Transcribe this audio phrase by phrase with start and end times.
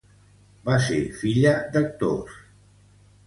[0.69, 2.39] Va ser filla d'actors.